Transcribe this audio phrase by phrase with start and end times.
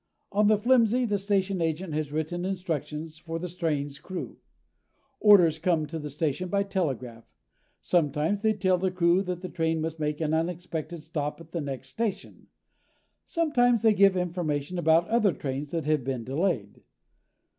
[0.31, 4.39] On the flimsy the station agent has written instructions for the train's crew.
[5.19, 7.25] Orders come to the station by telegraph.
[7.81, 11.61] Sometimes they tell the crew that the train must make an unexpected stop at the
[11.61, 12.47] next station.
[13.27, 16.81] Sometimes they give information about other trains that have been delayed.